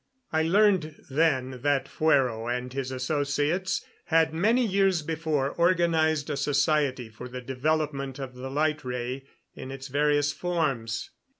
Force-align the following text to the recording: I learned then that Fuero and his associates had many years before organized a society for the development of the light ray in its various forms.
I 0.33 0.41
learned 0.41 0.95
then 1.11 1.59
that 1.61 1.87
Fuero 1.87 2.47
and 2.47 2.73
his 2.73 2.89
associates 2.89 3.85
had 4.05 4.33
many 4.33 4.65
years 4.65 5.03
before 5.03 5.51
organized 5.51 6.31
a 6.31 6.37
society 6.37 7.07
for 7.07 7.29
the 7.29 7.39
development 7.39 8.17
of 8.17 8.33
the 8.33 8.49
light 8.49 8.83
ray 8.83 9.25
in 9.53 9.69
its 9.69 9.89
various 9.89 10.33
forms. 10.33 11.11